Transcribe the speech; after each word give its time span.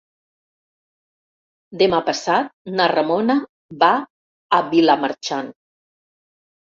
Demà 1.81 1.99
passat 2.07 2.49
na 2.79 2.87
Ramona 2.93 3.35
va 3.85 3.93
a 4.59 4.63
Vilamarxant. 4.75 5.57